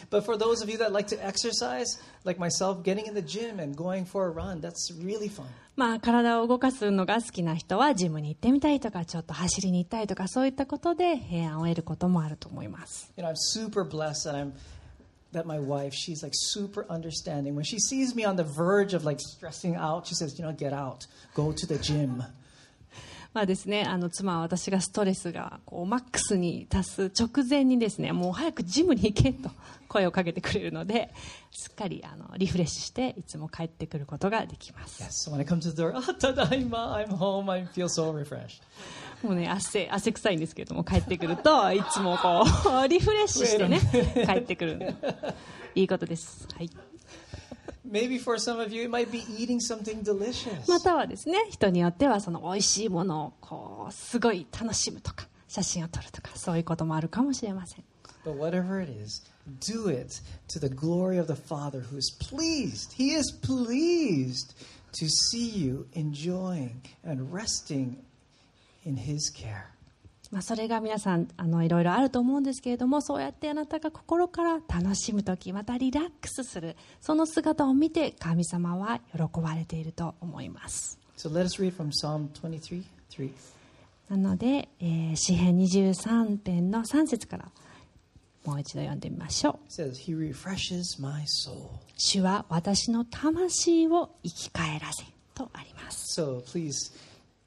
[0.08, 3.58] But for those of you that like to exercise, like myself, getting in the gym
[3.58, 5.46] and going for a run, that's really fun.
[5.74, 14.52] まあ、体を動かすのが好きな人はジムに行ってみたりとかちょっと走りに行ったりとかそういったことで平安を得ることもあると思います You know, I'm super blessed that I'm
[15.32, 17.54] that my wife, she's like super understanding.
[17.54, 20.52] When she sees me on the verge of like stressing out, she says, you know,
[20.52, 22.22] get out, go to the gym.
[23.34, 29.48] まあですね、あの妻は私がストレスがこうマックスに達す直前にですねもう早くジムに行けと
[29.88, 31.08] 声をかけてくれるので
[31.50, 38.12] すっかりあのリフレッシュしていつも帰ってくることができます Yes, so when I come to the door, ah, tadaima, I'm home, I feel so
[38.12, 38.60] refreshed.
[39.22, 42.44] もうね汗汗臭いんですけれども帰ってくるといつもこ
[42.84, 43.80] うリフレッシュしてね
[44.26, 44.94] 帰ってくる
[45.74, 46.70] いいことです、はい、
[47.88, 50.68] Maybe for some of you, it might be eating something delicious.
[50.68, 57.84] またはですね人によってはその美味しいものをこうすごい楽しむとか写真を撮るとかそういうこともあるかもしれません
[58.24, 59.22] But whatever it is,
[59.60, 62.92] do it to the glory of the Father who is pleased.
[62.92, 64.54] He is pleased
[64.92, 67.96] to see you enjoying and resting
[68.84, 69.64] in His care.
[70.30, 83.30] まあ、それが皆さんあのいろいろあると思うんですけれどもそうやってあなたが心から楽しむ時またリラックスするその姿を見て神様は喜ばれていると思います So let us read from Psalm 23 3.
[84.08, 87.50] なので、えー詩編23編の3節から
[88.46, 89.58] もう一度読んでみましょ
[91.52, 91.56] う.
[91.98, 96.72] 主は私の魂を生き返らせとあります So please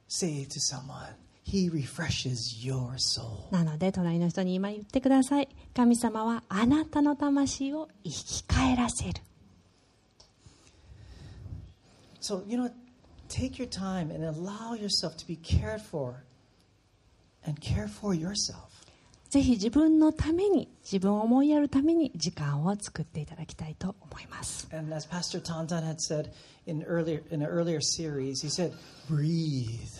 [0.08, 1.16] say to someone,
[1.48, 3.52] He refreshes your soul.
[3.52, 9.22] なので隣の人に今言ってください神様はあなたの魂を生き返らせる
[12.20, 12.72] So, you know,
[13.30, 16.24] take your time and allow yourself to be cared for
[17.46, 18.76] and care for yourself.
[19.30, 26.32] ぜひ自分のために自分を思いやるために時間を作っていただきたいと思います And as Pastor Tantan had said
[26.66, 28.74] in earlier in an earlier series, he said,
[29.10, 30.00] breathe.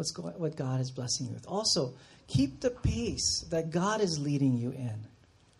[0.00, 1.46] what's going, what God is blessing you with.
[1.46, 1.92] Also,
[2.26, 5.06] keep the pace that God is leading you in.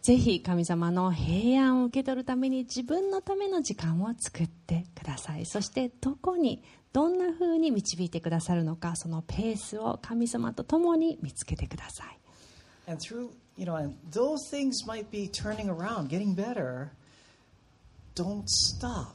[0.03, 6.63] ぜひ神様の平安を受け取るために自分のための時間を作ってくださいそしてどこに
[6.95, 12.19] どんな風に導いてくださるのかそのペースを神様と共に見つけてください
[12.89, 13.29] And through,
[13.59, 16.91] you know, and those things might be turning around, getting better.
[18.17, 19.15] Don't stop.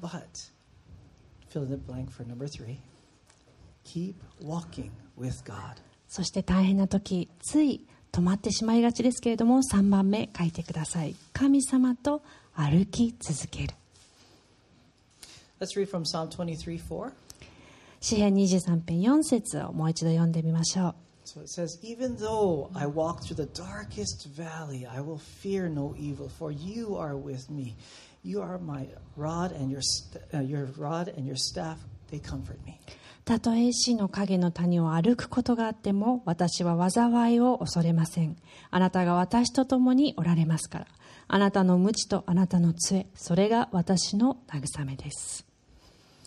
[0.00, 0.48] But
[1.48, 2.78] fill in the blank for number three.
[3.92, 5.76] Keep walking with God.
[6.08, 12.22] そして大変な時つい止まってしまいがちですけれども3番目書いてください神様と
[12.54, 13.74] 歩き続ける
[15.60, 17.12] Let's read from Psalm 23 4.
[18.00, 25.68] 詩編23編4節をもう一度読んでみましょう So it says, Even though I walk through the darkest valley, I will fear
[25.68, 27.76] no evil, for you are with me.
[28.24, 31.76] You are my rod and your, st- uh, your rod and your staff,
[32.10, 32.80] they comfort me.
[33.28, 38.38] たとえ死の影の谷を歩くことがあっても私は災いを恐れません
[38.70, 40.86] あなたが私と共におられますから
[41.26, 45.44] あなたの鞭とあなたの杖それが私の慰めです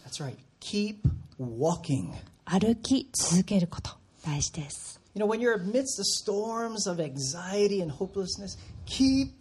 [0.05, 0.35] That's right.
[0.59, 0.97] Keep
[1.39, 2.11] walking.
[2.45, 3.93] 歩き続けること
[4.23, 9.31] 大事です You know, when you're amidst the storms of anxiety and hopelessness, keep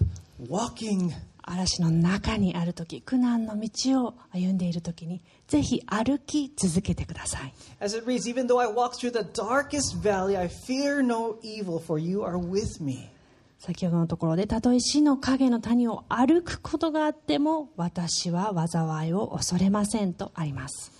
[0.48, 1.12] walking.
[1.50, 7.52] 嵐の中にある時苦難の道を歩んでいる時にぜひ歩き続けてください。
[13.58, 20.92] 先ほどのところでたとえ死の影の谷を歩くことがあっても私は災いを恐れませんとあります。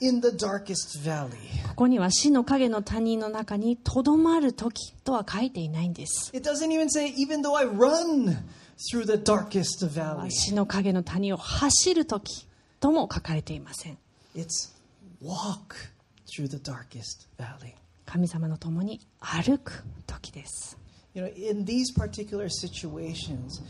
[0.00, 1.36] In the darkest valley.
[1.68, 8.36] ここには死の影の谷の中にとどまる時とは書いていないんです It doesn't even say, even though I run
[8.92, 10.30] through the darkest valley.
[10.30, 12.46] 死の影の谷を走る時
[12.80, 13.98] とも書かれていません
[14.34, 14.72] It's
[15.22, 15.74] walk
[16.26, 17.74] through the darkest valley.
[18.06, 20.76] 神様の共に歩く時です
[21.12, 23.60] You know, in these particular situations,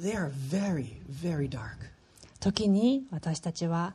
[0.00, 1.90] they are very, very dark.
[2.40, 3.94] 時に私たちは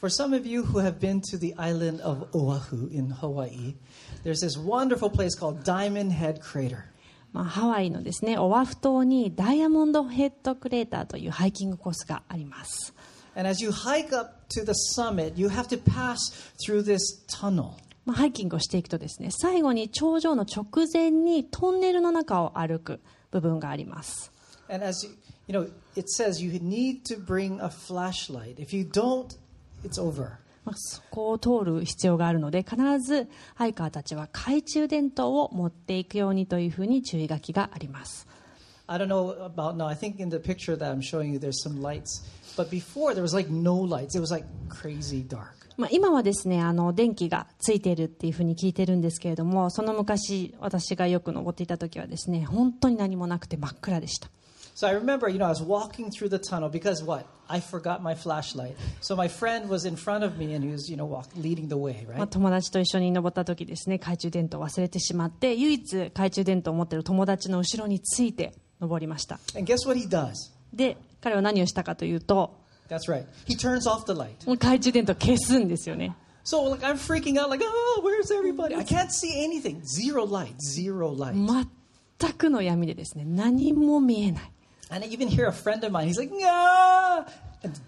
[0.00, 3.74] For some of you who have been to the island of Oahu in Hawaii,
[4.22, 6.84] there's this wonderful place called Diamond Head Crater.
[7.32, 12.94] まあ、ハワイのですねオアフ島にダイヤモンドヘッドクレーターというハイキングコースがあります
[13.34, 16.18] And as you hike up to the summit, you have to pass
[16.64, 17.72] through this tunnel.
[18.06, 23.00] まあ、ハイキングをしていくとですね最後に頂上の直前にトンネルの中を歩く
[23.32, 24.32] 部分があります
[24.70, 25.12] And as you,
[25.48, 28.58] you know, it says you need to bring a flashlight.
[28.58, 29.36] If you don't,
[29.84, 30.30] it's over.
[30.64, 38.26] まあそこを通る必要があるので必ずハイカーたちは懐中電灯を持っていくようにというふうに注意書きがあります
[38.90, 39.86] I don't know about now.
[39.86, 42.22] I think in the picture that I'm showing you, there's some lights.
[42.56, 44.16] But before, there was like no lights.
[44.16, 45.58] It was like crazy dark.
[45.76, 54.28] まあ、今はですねあの電気がついているっていうふうに聞いてるんですけれどもその昔私がよく登っていた時はですね本当に何もなくて真っ暗でした
[54.78, 57.26] So I remember, you know, I was walking through the tunnel because what?
[57.48, 58.76] I forgot my flashlight.
[59.00, 61.66] So my friend was in front of me and he was, you know, walk, leading
[61.66, 62.28] the way, まあ、right?
[62.28, 70.34] 友達と一緒に登った時ですね懐中電灯を忘れてしまって唯一懐中電灯を持っている友達の後ろについて登りました And guess what he does?
[70.72, 72.54] で彼は何をしたかというと
[72.88, 73.24] That's right.
[73.48, 74.48] He turns off the light.
[74.48, 76.14] 懐中電灯を消すんですよね
[76.44, 78.76] So like I'm freaking out, like, oh, where's everybody?
[78.76, 79.82] I can't see anything.
[79.84, 81.34] Zero light, zero light.
[82.20, 84.52] 全くの闇でですね何も見えない
[84.90, 86.08] And I even hear a friend of mine.
[86.08, 87.24] He's like, nah,
[87.62, 87.78] and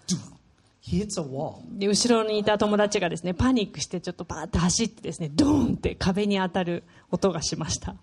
[0.81, 1.61] he hits a wall.
[1.71, 7.95] で後ろにいた友達がですねパニックしてちょっとバーッと走ってですねドーンって壁に当たる音がしました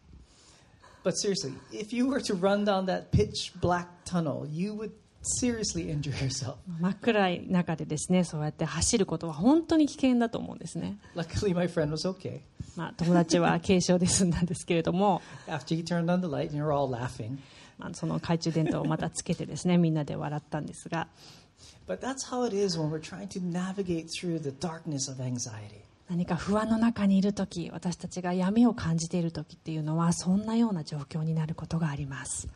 [1.05, 4.91] But seriously, if you were to run down that pitch black tunnel, you would
[5.23, 6.57] seriously injure yourself.
[6.81, 12.41] 真っ暗い中でですねそうやって走ることは本当に危険だと思うんですね、Luckily, my friend was okay.
[12.77, 17.39] まあ、友達は軽傷で済んだんですけれども After he turned on the light, and you're all laughing.
[17.95, 19.47] その懐中電灯をまたつけて
[19.79, 21.09] みんなで笑ったんですが。
[26.09, 32.49] 何か不安の中にいるとき、私たちが闇を感じているときっていうのは、そんなような状況になることがあります。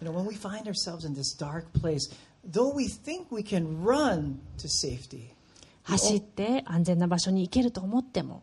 [5.83, 8.43] 走って安全な場所に行けると思っても、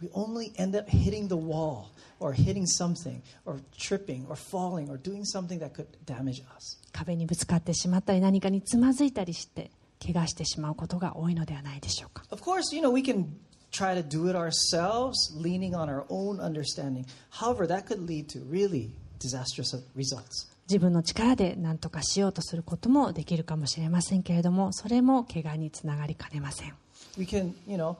[0.00, 4.98] we only end up hitting the wall or hitting something or tripping or falling or
[4.98, 6.78] doing something that could damage us.
[6.92, 9.70] 壁にぶつかってしまったり何かにつまずいたりして
[10.02, 13.26] 怪我してしまうことが多いのではないでしょうか Of course, you know, we can
[13.70, 17.06] try to do it ourselves, leaning on our own understanding.
[17.30, 20.48] However, that could lead to really disastrous results.
[20.68, 26.74] 自分の力で何とかしようとすることもできるかもしれませんけれどもそれも怪我につながりかねません
[27.16, 27.96] We can, you know,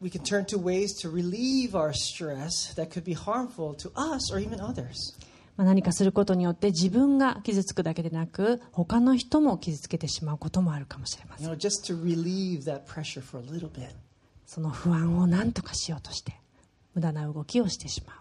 [0.00, 4.32] we can turn to ways to relieve our stress that could be harmful to us
[4.32, 5.14] or even others.
[5.56, 13.88] まあ何かすることによって自分が傷つくだけでなく他の人も傷つけてしまうこともあるかもしれませ You ん know, just to relieve that pressure for a little bit.
[14.44, 16.34] その不安を何とかしようとして
[16.94, 18.16] 無駄な動きをしてしまう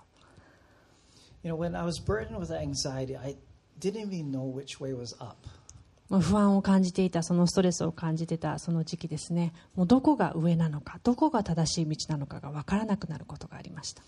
[1.43, 3.35] You know, when I was burdened with anxiety, I
[3.79, 5.35] didn't even know which way was up.
[6.18, 9.52] 不安を感じていたそのストレスを感じていたその時期ですね。
[9.76, 14.02] もうどこが上なのかどこが正しい道なのかが分からなくなることがありました、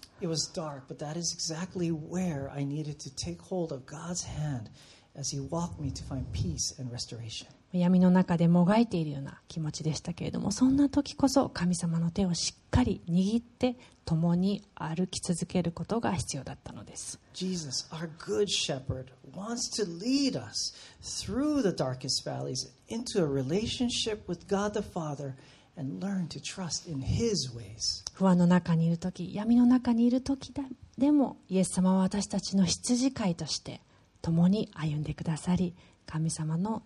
[7.72, 23.26] 闇の中でもがいているような気持ちでしたけれどもそんな時こそ神様の手をしっかり握って共に歩き続けることが必要だったのです Jesus, our good shepherd, wants to lead us through the darkest valleys into a
[23.26, 25.34] relationship with God the Father
[25.76, 28.04] and learn to trust in His ways.
[28.14, 30.62] 不安の中にいる時闇の中にいる時だ
[30.98, 33.80] でもイエス様は私たちの羊飼いとして
[34.20, 35.74] 共に歩んでくださり
[36.06, 36.82] 神様の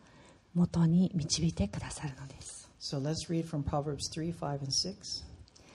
[0.56, 5.24] もとに導いてくださるのです So let's read from Proverbs 3, 5, and 6.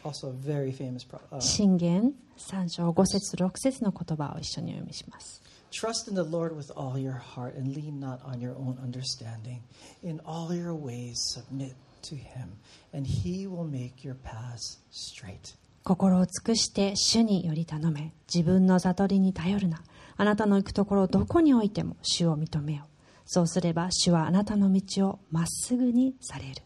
[0.03, 7.55] Also a very famous pro- uh, 信玄3章5節6節の言葉を一緒にお読みします Trust in the Lord with all your heart
[7.57, 9.61] and lean not on your own understanding.
[10.03, 11.75] In all your ways submit
[12.09, 12.57] to him,
[12.93, 15.55] and he will make your paths straight.
[15.83, 19.81] 心を尽くして主により頼め自分の悟りに頼るな
[20.17, 22.90] あなたの行くところどこにおいても主を認めよう
[23.25, 26.61] そうすれば主はあなたの道をまっすぐにされる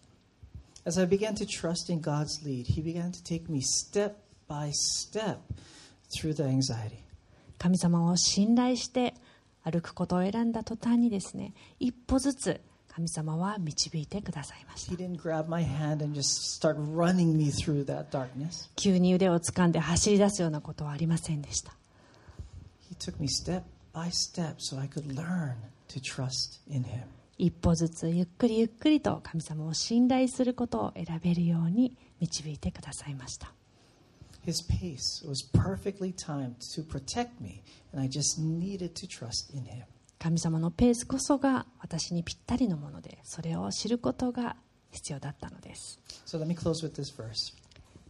[0.87, 4.13] As I began to trust in God's lead, he began to take me step
[4.47, 5.37] by step
[6.11, 6.99] through the anxiety.
[7.57, 9.15] 神様を信頼して
[9.63, 14.91] 歩くことを選んだ途端にですね一歩ずつ神様は導いてくださいました.
[18.75, 21.73] 急に腕を掴んで走り出すようなことはありませんでした
[22.91, 25.55] He took me step by step so I could learn
[25.95, 27.03] to trust in him.
[27.37, 33.51] 一歩ずつゆっくりゆっくりと神様を信頼することを選べるように導いてくださいました
[34.45, 39.63] His pace was perfectly timed to protect me, and I just needed to trust in
[39.63, 39.85] him.
[40.19, 44.55] 神様のペースこそが私にぴったりのものでそれを知ることが
[44.91, 47.53] 必要だったのです So let me close with this verse.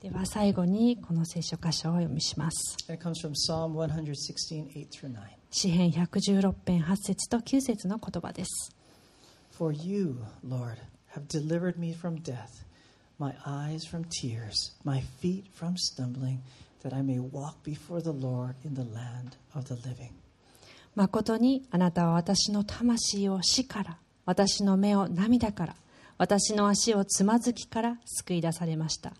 [0.01, 5.19] では最後にこの聖書箇所をお読みします It comes from Psalm 116, 8 through 9.
[5.57, 8.75] 詩編116編8節と9節の言葉です
[9.57, 10.79] For you, Lord,
[11.15, 12.65] have delivered me from death,
[13.17, 16.39] my eyes from tears, my feet from stumbling,
[16.83, 20.11] that I may walk before the Lord in the land of the living.
[20.93, 25.75] 誠にあなたは私の魂を死から私の目を涙から
[26.17, 29.13] 私の足をつまずきから救い出されました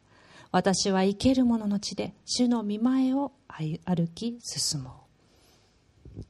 [0.52, 5.05] 私は生ける者の地で主の見前を歩歩き進もう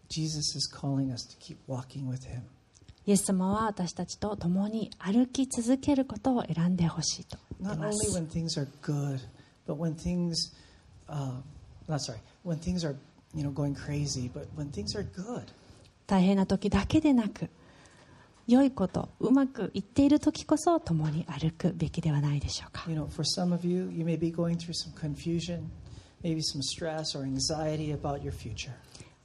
[0.09, 2.42] Jesus is calling us to keep walking with him.
[3.07, 9.20] イエス様は私たちと共に歩き続けることを選んでほしいと言って Not ま only す when things are good,
[9.66, 10.53] but when things,
[11.09, 11.40] uh,
[11.88, 12.94] not sorry, when things are,
[13.34, 15.44] you know, going crazy, but when things are good.
[16.07, 17.48] 大変な時だけでなく
[18.46, 25.70] 良いことうまくいっている時こそ共に歩くべきではないでしょうか You know, for some of you, you may be going through some confusion,
[26.22, 28.74] maybe some stress or anxiety about your future.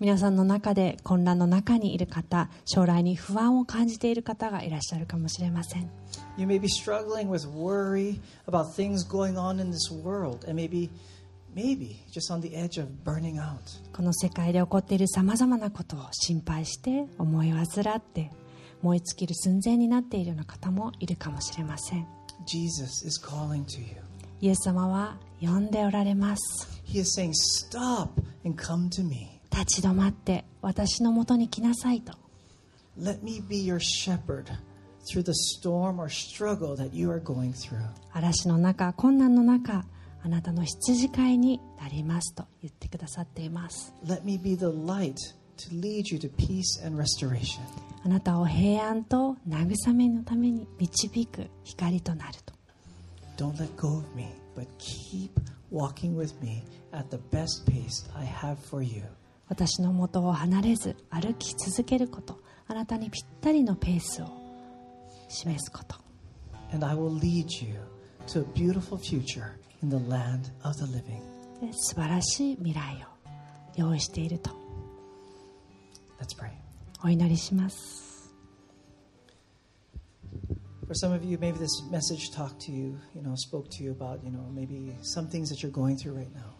[0.00, 5.90] 皆さんの中で混乱の中にいる方将来に不安を感じている方がいらっしゃるかもしれません
[6.38, 10.88] You may be struggling with worry about things going on in this world, and maybe,
[11.54, 13.58] maybe just on the edge of burning out.
[13.92, 18.30] この世界で起こっているさまざまなことを心配して思い煩って
[18.80, 22.06] 燃え尽きる寸前になっているような方もいるかもしれません
[22.46, 23.96] Jesus is calling to you.
[24.40, 28.08] イエス様は呼んでおられます He is saying, Stop
[28.46, 29.39] and come to me.
[29.52, 32.12] 立ち止まって私のもとに来なさいと
[32.98, 34.46] Let me be your shepherd
[35.10, 37.80] through the storm or struggle that you are going through.
[38.12, 39.84] 嵐の中困難の中
[40.22, 45.14] あなたの羊飼いになりますと言ってくださっています Let me be the light
[45.56, 47.60] to lead you to peace and restoration.
[48.04, 52.54] あなたを平安と慰めのために導く光となると
[53.36, 55.30] Don't let go of me, but keep
[55.72, 59.02] walking with me at the best pace I have for you.
[59.50, 62.38] 私の元を離れず歩き続けること
[62.68, 64.28] あなたにぴったりのペースを
[65.28, 65.96] 示すこと
[66.72, 67.74] And I will lead you
[68.28, 71.20] to a beautiful future in the land of the living.
[71.60, 73.30] で素晴らしい未来を
[73.76, 74.50] 用意していると
[76.20, 76.52] Let's pray.
[77.02, 78.30] お祈りします
[80.86, 83.92] For some of you, maybe this message talked to you, you know, spoke to you
[83.92, 86.54] about, you know, maybe some things that you're going through right now.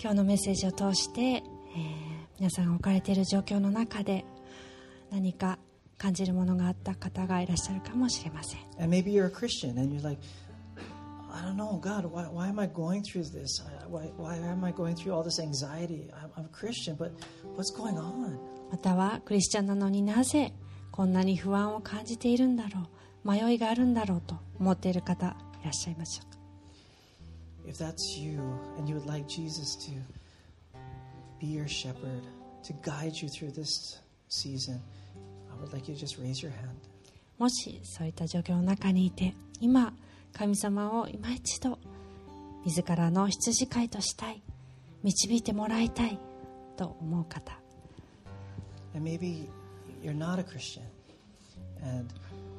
[0.00, 1.42] 今日のメッセージを通して、
[1.76, 4.24] えー皆さんが置かれている状況の中で
[5.12, 5.58] 何か
[5.96, 10.20] 感じるものがあった方がいらっしゃるかもしれません And maybe you're a Christian and you're like,
[11.32, 13.62] I don't know, God, why, why am I going through this?
[13.88, 16.10] Why, why am I going through all this anxiety?
[16.12, 17.12] I'm, I'm a Christian, but
[17.56, 18.38] what's going on?
[18.70, 20.52] またはクリスチャンなのになぜ
[20.90, 22.88] こんなに不安を感じているんだろ
[23.24, 26.38] う迷いがあるんだろうと思っている方いらっしゃいましょうか
[27.68, 28.40] If that's you
[28.78, 29.92] and you would like Jesus to
[31.42, 32.22] be your shepherd,
[32.62, 34.80] to guide you through this season,
[35.50, 36.78] I would like you to just raise your hand.
[37.38, 39.92] もしそういった状況の中にいて今
[40.32, 41.78] 神様を今一度
[42.64, 44.40] 自らの羊飼いとしたい
[45.02, 46.20] 導いてもらいたい
[46.76, 47.52] と思う方
[48.94, 49.48] And maybe
[50.02, 50.84] you're not a Christian
[51.82, 52.08] and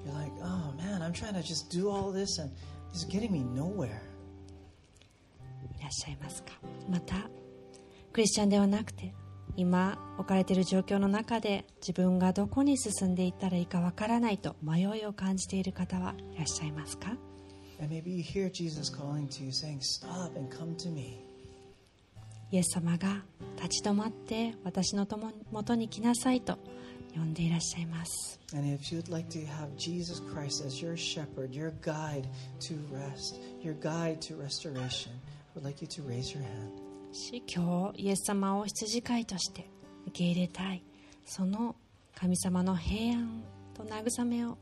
[0.03, 2.51] you're like, oh man, I'm trying to just do all this and
[2.91, 4.01] it's getting me nowhere.
[5.79, 6.49] いらっしゃいますか
[6.89, 7.15] また
[8.13, 9.13] クリスチャンではなくて
[9.55, 17.17] 今置かれている状況の中で自分がどこに進んでいったらいいかわからないと迷いを感じている方はいらっしゃいますか
[19.41, 19.49] you.
[22.51, 23.23] イエス様が
[23.57, 26.59] 立ち止まって私のとももとに来なさいと
[27.15, 32.27] 呼んでいらっしゃいます And if you'd like to have Jesus Christ as your shepherd, your guide
[32.59, 35.13] to rest, your guide to restoration,
[35.55, 36.82] I would like you to raise your hand.
[37.13, 39.69] し今日イエス様を羊飼いとして
[40.07, 40.83] 受け入れたい
[41.25, 41.75] その
[42.15, 43.43] 神様の平安
[43.73, 44.57] と慰めを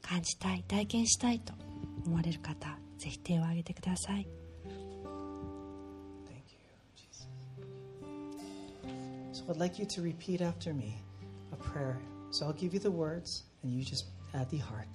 [0.00, 1.52] 感じたい体験したいと
[2.06, 4.26] 思われる方ぜひ手を挙げてください.
[9.32, 11.00] So I'd like you to repeat after me
[11.52, 11.96] a prayer.
[12.32, 14.86] So I'll give you the words, and you just add the heart.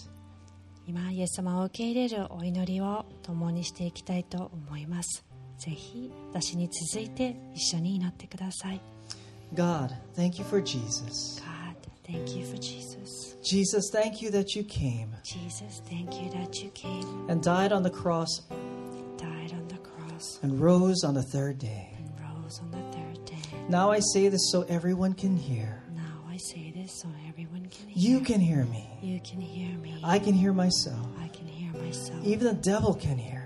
[0.86, 5.33] 今イエス様を受け入れるお祈りを共にしていきたいと思います
[5.63, 8.81] ぜひ私に続いて一緒に祈ってください
[9.55, 11.41] God, thank you for Jesus.
[11.41, 11.75] God,
[12.07, 16.71] thank you for Jesus Jesus, thank you that you came Jesus, thank you that you
[16.75, 18.43] came and died on the cross
[19.17, 21.89] died on the cross and rose on the third day.
[21.97, 23.37] and rose on the third day
[23.69, 25.83] Now I say this so everyone can hear.
[25.95, 28.13] Now I say this so everyone can hear.
[28.13, 28.89] You can hear me.
[29.03, 30.01] You can hear me.
[30.03, 31.07] I can hear myself.
[31.23, 32.25] I can hear myself.
[32.25, 33.42] Even the devil can hear.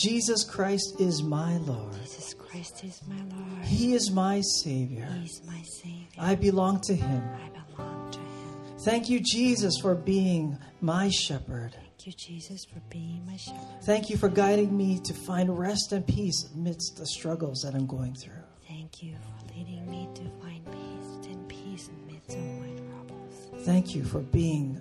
[0.00, 1.92] Jesus Christ is my Lord.
[1.92, 3.64] Jesus Christ is my Lord.
[3.66, 5.06] He is my Savior.
[5.12, 6.06] He is my Savior.
[6.18, 7.22] I belong to Him.
[7.34, 8.78] I belong to Him.
[8.78, 11.72] Thank you, Jesus, for being my shepherd.
[11.74, 13.82] Thank you, Jesus, for being my shepherd.
[13.82, 17.86] Thank you for guiding me to find rest and peace amidst the struggles that I'm
[17.86, 18.32] going through.
[18.66, 22.70] Thank you for leading me to find peace and peace in the midst of my
[22.88, 23.66] troubles.
[23.66, 24.80] Thank you for being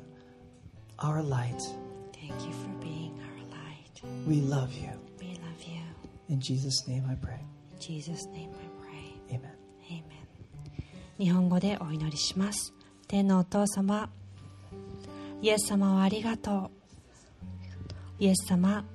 [1.00, 1.62] our light.
[2.14, 4.26] Thank you for being our light.
[4.26, 4.92] We love you.
[6.30, 7.40] In Jesus' name I pray.
[7.74, 9.36] In Jesus' name I pray.
[9.36, 9.52] Amen.
[9.90, 10.20] Amen
[11.18, 12.74] 日本語でお祈りします
[13.08, 14.10] 天のお父様
[15.42, 16.70] イエス様をありがと
[18.20, 18.86] うイエス様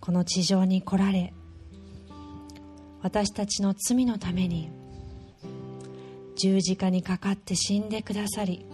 [0.00, 1.32] この地上に来られ
[3.02, 4.70] 私たちの罪のために
[6.36, 8.66] 十字架にかかって死んでくださり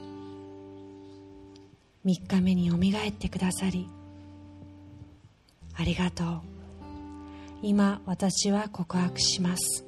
[2.04, 3.88] 3日目によみがえってくださり
[5.74, 6.51] ありがとう
[7.64, 9.84] 今私は告白します。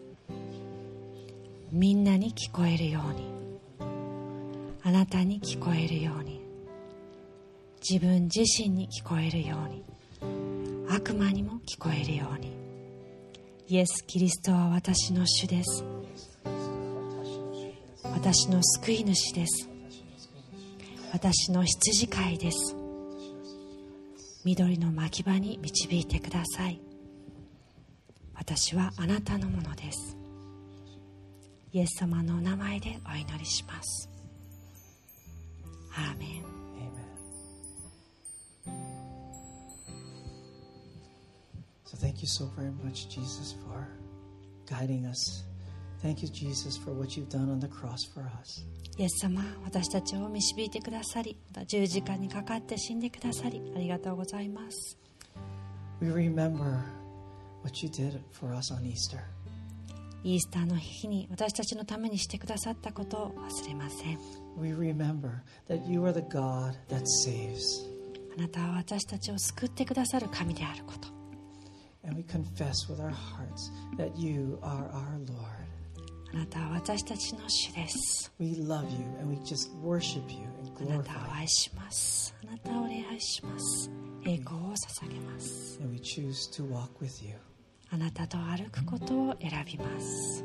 [1.73, 3.35] みんなに聞こえるように。
[4.85, 6.41] あなたに聞こえるように。
[7.83, 9.85] 自分自身に聞こえるように。
[10.89, 12.53] 悪魔にも聞こえるように。
[13.67, 15.85] イエス・キリストは私の主です。
[18.05, 19.69] 私の救い主です。
[21.13, 22.77] 私の羊飼いです。
[24.45, 26.94] 緑の牧場に導いてください。
[28.47, 30.19] 私はあなたのものです
[31.73, 34.11] イエス様のお名前でお祈りします
[35.97, 36.45] アーメン
[41.97, 43.89] thank you so very much, Jesus, for
[44.67, 45.45] guiding us.
[46.03, 48.63] Thank you, Jesus, for what you've done on the cross for us.
[48.99, 54.99] イエス様私たちを導いてくださりまた十字架にかかって死んでくださりありがとうございます
[56.01, 57.04] We remember
[57.64, 59.20] what you did for us on Easter.
[60.24, 64.20] イースターの日に私たちのためにしてくださったことを忘れません
[64.58, 67.62] We remember that you are the God that saves.
[68.38, 71.08] あなたは私たちを救ってくださる神であること
[72.06, 75.70] And we confess with our hearts that you are our Lord.
[76.34, 80.46] あなたは私たちの主です We love you and we just worship you
[80.78, 83.90] あ and なたを glorify 愛しますあなたを礼拝します
[84.26, 85.86] 栄光を捧げます you.
[85.86, 87.36] And we choose to walk with you.
[87.95, 90.45] あなたと歩くことを選びます。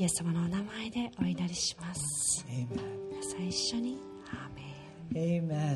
[0.00, 2.44] イエス様のお名前でお祈りします。
[3.08, 3.98] 皆さん一緒に
[4.32, 4.62] アーメ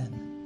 [0.04, 0.41] ン。